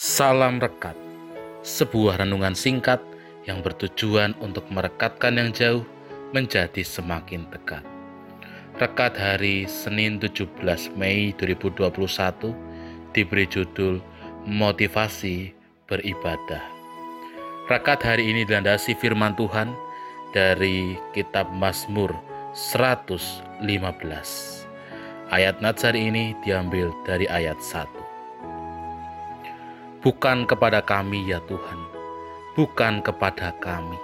[0.00, 0.96] Salam Rekat,
[1.60, 3.04] sebuah renungan singkat
[3.44, 5.84] yang bertujuan untuk merekatkan yang jauh
[6.32, 7.84] menjadi semakin dekat.
[8.80, 10.56] Rekat hari Senin 17
[10.96, 11.92] Mei 2021
[13.12, 14.00] diberi judul
[14.48, 15.52] Motivasi
[15.84, 16.64] Beribadah.
[17.68, 19.68] Rekat hari ini dilandasi firman Tuhan
[20.32, 22.16] dari kitab Mazmur
[22.56, 23.52] 115.
[25.28, 28.09] Ayat Natsar ini diambil dari ayat 1
[30.00, 31.80] bukan kepada kami ya Tuhan,
[32.56, 34.00] bukan kepada kami,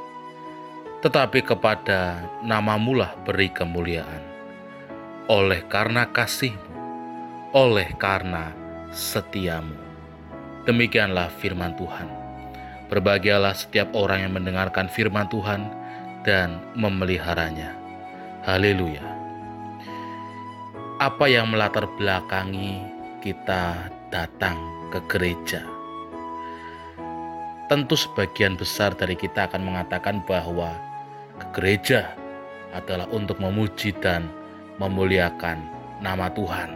[1.00, 4.20] tetapi kepada namamu lah beri kemuliaan,
[5.32, 6.76] oleh karena kasihmu,
[7.56, 8.52] oleh karena
[8.92, 9.76] setiamu.
[10.68, 12.08] Demikianlah firman Tuhan.
[12.86, 15.66] Berbahagialah setiap orang yang mendengarkan firman Tuhan
[16.26, 17.74] dan memeliharanya.
[18.46, 19.02] Haleluya.
[21.02, 22.82] Apa yang melatar belakangi
[23.22, 24.58] kita datang
[24.90, 25.75] ke gereja?
[27.66, 30.70] Tentu sebagian besar dari kita akan mengatakan bahwa
[31.36, 32.14] ke gereja
[32.70, 34.30] adalah untuk memuji dan
[34.78, 35.58] memuliakan
[35.98, 36.70] nama Tuhan.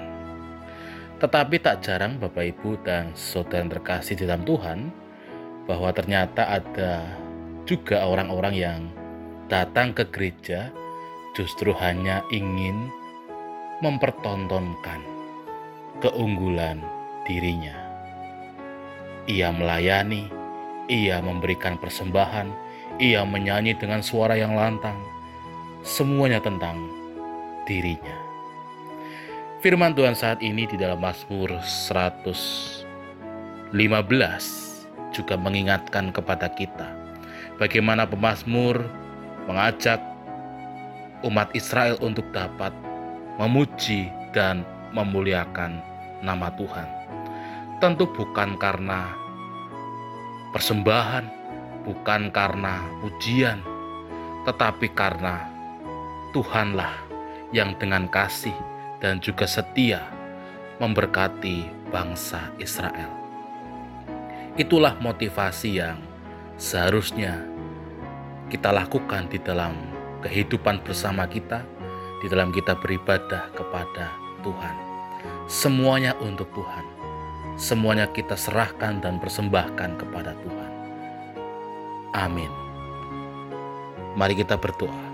[1.21, 4.89] Tetapi tak jarang Bapak Ibu dan saudara yang terkasih di dalam Tuhan
[5.69, 7.05] bahwa ternyata ada
[7.69, 8.81] juga orang-orang yang
[9.53, 10.73] datang ke gereja
[11.37, 12.89] justru hanya ingin
[13.85, 15.01] mempertontonkan
[16.01, 16.81] keunggulan
[17.29, 17.77] dirinya.
[19.29, 20.40] Ia melayani,
[20.91, 22.51] ia memberikan persembahan,
[22.99, 24.99] ia menyanyi dengan suara yang lantang.
[25.87, 26.77] Semuanya tentang
[27.65, 28.19] dirinya.
[29.63, 33.71] Firman Tuhan saat ini di dalam Mazmur 115
[35.15, 37.01] juga mengingatkan kepada kita
[37.61, 38.81] bagaimana pemazmur
[39.45, 40.01] mengajak
[41.29, 42.73] umat Israel untuk dapat
[43.37, 44.65] memuji dan
[44.97, 45.85] memuliakan
[46.25, 46.89] nama Tuhan.
[47.85, 49.13] Tentu bukan karena
[50.51, 51.25] persembahan
[51.87, 53.63] bukan karena pujian,
[54.47, 55.47] tetapi karena
[56.31, 56.95] Tuhanlah
[57.51, 58.55] yang dengan kasih
[59.03, 60.07] dan juga setia
[60.79, 63.11] memberkati bangsa Israel.
[64.55, 65.99] Itulah motivasi yang
[66.61, 67.43] seharusnya
[68.51, 69.75] kita lakukan di dalam
[70.23, 71.63] kehidupan bersama kita,
[72.21, 74.77] di dalam kita beribadah kepada Tuhan.
[75.51, 77.00] Semuanya untuk Tuhan
[77.61, 80.71] semuanya kita serahkan dan persembahkan kepada Tuhan.
[82.17, 82.49] Amin.
[84.17, 85.05] Mari kita berdoa.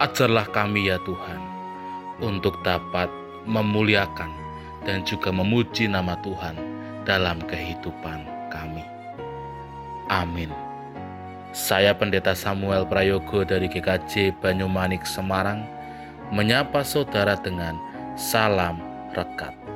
[0.00, 1.40] Ajarlah kami ya Tuhan
[2.24, 3.12] untuk dapat
[3.44, 4.32] memuliakan
[4.88, 6.56] dan juga memuji nama Tuhan
[7.04, 8.82] dalam kehidupan kami.
[10.08, 10.48] Amin.
[11.52, 15.64] Saya Pendeta Samuel Prayogo dari GKJ Banyumanik Semarang
[16.32, 17.76] menyapa saudara dengan
[18.16, 18.80] salam
[19.16, 19.75] rekat